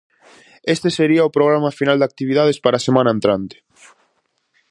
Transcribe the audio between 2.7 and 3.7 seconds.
a semana entrante: